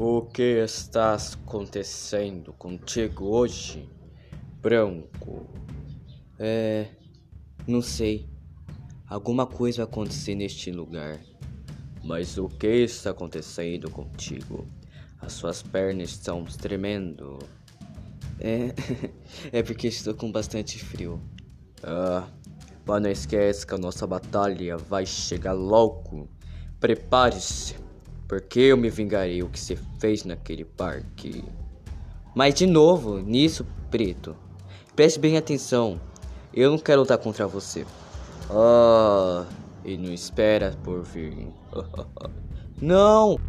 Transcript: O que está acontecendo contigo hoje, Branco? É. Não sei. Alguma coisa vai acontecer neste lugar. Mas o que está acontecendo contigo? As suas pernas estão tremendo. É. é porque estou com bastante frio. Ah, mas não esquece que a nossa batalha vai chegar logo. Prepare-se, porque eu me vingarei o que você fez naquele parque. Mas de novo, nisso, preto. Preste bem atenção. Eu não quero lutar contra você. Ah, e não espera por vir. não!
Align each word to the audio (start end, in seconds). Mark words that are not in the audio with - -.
O 0.00 0.22
que 0.22 0.62
está 0.62 1.16
acontecendo 1.16 2.52
contigo 2.52 3.24
hoje, 3.24 3.88
Branco? 4.62 5.44
É. 6.38 6.86
Não 7.66 7.82
sei. 7.82 8.28
Alguma 9.08 9.44
coisa 9.44 9.78
vai 9.78 9.90
acontecer 9.90 10.36
neste 10.36 10.70
lugar. 10.70 11.18
Mas 12.04 12.38
o 12.38 12.48
que 12.48 12.68
está 12.68 13.10
acontecendo 13.10 13.90
contigo? 13.90 14.68
As 15.20 15.32
suas 15.32 15.64
pernas 15.64 16.10
estão 16.10 16.44
tremendo. 16.44 17.40
É. 18.38 18.72
é 19.50 19.64
porque 19.64 19.88
estou 19.88 20.14
com 20.14 20.30
bastante 20.30 20.78
frio. 20.78 21.20
Ah, 21.82 22.28
mas 22.86 23.02
não 23.02 23.10
esquece 23.10 23.66
que 23.66 23.74
a 23.74 23.78
nossa 23.78 24.06
batalha 24.06 24.76
vai 24.76 25.04
chegar 25.04 25.54
logo. 25.54 26.28
Prepare-se, 26.78 27.74
porque 28.28 28.60
eu 28.60 28.76
me 28.76 28.90
vingarei 28.90 29.42
o 29.42 29.48
que 29.48 29.58
você 29.58 29.76
fez 29.98 30.22
naquele 30.22 30.64
parque. 30.64 31.42
Mas 32.34 32.54
de 32.54 32.66
novo, 32.66 33.18
nisso, 33.18 33.66
preto. 33.90 34.36
Preste 34.94 35.18
bem 35.18 35.38
atenção. 35.38 35.98
Eu 36.52 36.70
não 36.70 36.78
quero 36.78 37.00
lutar 37.00 37.16
contra 37.16 37.46
você. 37.46 37.86
Ah, 38.50 39.46
e 39.84 39.96
não 39.96 40.12
espera 40.12 40.76
por 40.84 41.02
vir. 41.02 41.48
não! 42.80 43.40